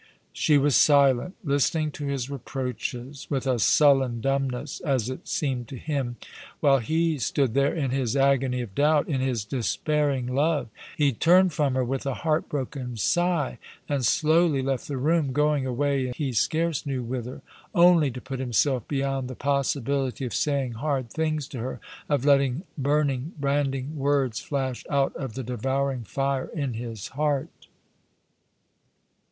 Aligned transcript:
She 0.33 0.57
was 0.57 0.75
silent, 0.75 1.35
listening 1.43 1.91
to 1.91 2.07
his 2.07 2.27
reproaches 2.27 3.27
with 3.29 3.45
a 3.45 3.59
sullen 3.59 4.19
dumbness, 4.19 4.79
as 4.79 5.11
it 5.11 5.27
seemed 5.27 5.67
to 5.67 5.75
him, 5.77 6.15
while 6.59 6.79
he 6.79 7.19
stood 7.19 7.53
there 7.53 7.75
in 7.75 7.91
his 7.91 8.15
agony 8.15 8.61
of 8.61 8.73
doubt— 8.73 9.07
in 9.07 9.21
his 9.21 9.45
despairing 9.45 10.25
love. 10.25 10.69
He 10.97 11.13
turned 11.13 11.53
from 11.53 11.75
her 11.75 11.83
with 11.83 12.07
a 12.07 12.15
heart 12.15 12.49
broken 12.49 12.95
gigh, 12.95 13.59
and 13.87 14.03
slowly 14.03 14.63
left 14.63 14.87
the 14.87 14.97
room, 14.97 15.33
going 15.33 15.67
away 15.67 16.13
he 16.13 16.33
scarce 16.33 16.83
knew 16.83 17.03
whither, 17.03 17.43
only 17.75 18.09
to 18.09 18.19
put 18.19 18.39
himself 18.39 18.87
beyond 18.87 19.27
the 19.27 19.35
possibility 19.35 20.25
of 20.25 20.33
saying 20.33 20.71
hard 20.71 21.11
things 21.11 21.47
to 21.49 21.59
her, 21.59 21.79
of 22.09 22.25
letting 22.25 22.63
burn 22.75 23.11
ing, 23.11 23.33
branding 23.39 23.95
words 23.99 24.39
flash 24.39 24.83
out 24.89 25.15
of 25.15 25.33
the 25.35 25.43
devouring 25.43 26.03
fire 26.03 26.49
in 26.55 26.73
his 26.73 27.09
heart. 27.09 27.67